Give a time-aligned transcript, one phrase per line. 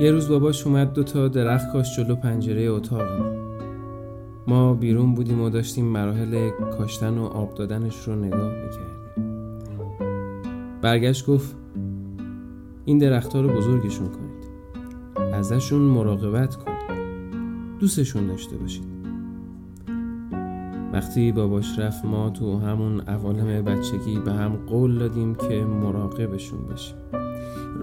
[0.00, 3.08] یه روز باباش اومد دو تا درخت کاش جلو پنجره اتاق
[4.46, 4.74] ما.
[4.74, 9.58] بیرون بودیم و داشتیم مراحل کاشتن و آب دادنش رو نگاه می‌کردیم.
[10.82, 11.56] برگشت گفت
[12.84, 14.50] این درختها رو بزرگشون کنید.
[15.34, 17.00] ازشون مراقبت کنید.
[17.80, 18.84] دوستشون داشته باشید.
[20.92, 26.96] وقتی باباش رفت ما تو همون عوالم بچگی به هم قول دادیم که مراقبشون باشیم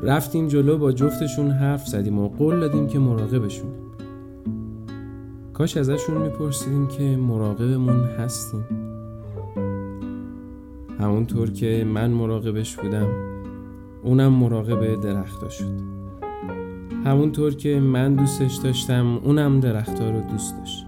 [0.03, 3.69] رفتیم جلو با جفتشون حرف زدیم و قول دادیم که مراقبشون.
[5.53, 8.65] کاش ازشون میپرسیدیم که مراقبمون هستیم.
[10.99, 13.07] همونطور که من مراقبش بودم
[14.03, 15.97] اونم مراقب درختا شد.
[17.05, 20.85] همونطور که من دوستش داشتم اونم درختا رو دوست داشت.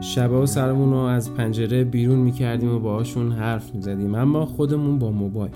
[0.00, 5.52] شبا سرمون رو از پنجره بیرون می‌کردیم و باهاشون حرف می‌زدیم اما خودمون با موبایل.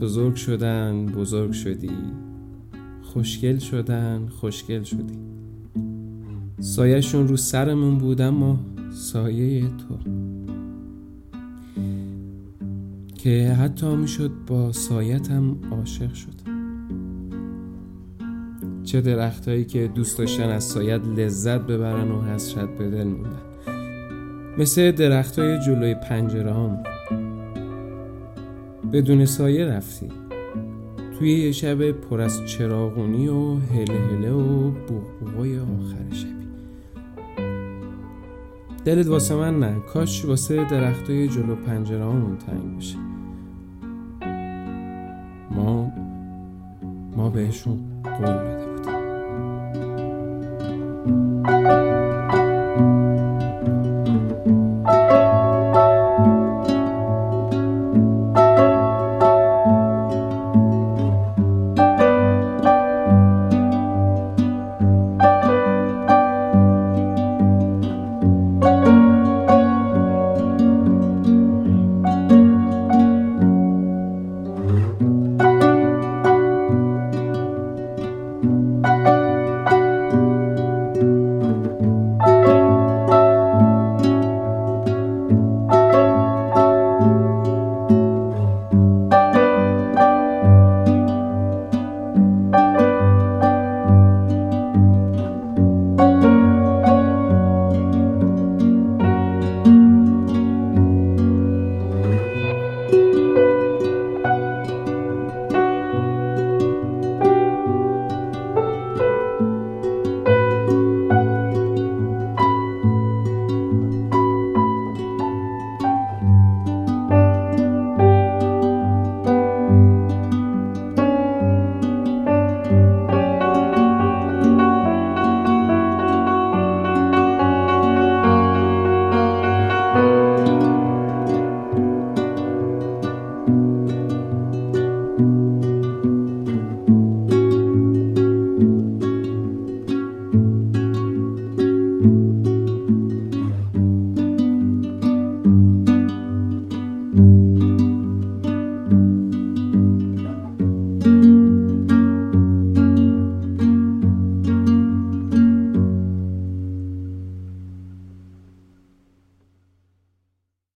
[0.00, 1.90] بزرگ شدن بزرگ شدی.
[3.02, 5.18] خوشگل شدن خوشگل شدی.
[6.60, 8.58] سایهشون رو سرمون بود اما
[8.90, 9.98] سایه تو.
[13.14, 16.46] که حتی می‌شد با سایتم عاشق شد.
[18.84, 23.42] چه درختهایی که دوست داشتن از سایت لذت ببرن و حسرت به دل موندن.
[24.58, 26.95] مثل درختهای جلوی پنجره هم
[28.92, 30.08] بدون سایه رفتی.
[31.18, 36.46] توی یه شب پر از چراغونی و هله هله و بوقوقای آخر شبی.
[38.84, 39.80] دلت واسه من نه.
[39.80, 42.98] کاش واسه درختای جلو پنجره همون تنگ بشه
[45.50, 45.92] ما
[47.16, 48.65] ما بهشون قول بده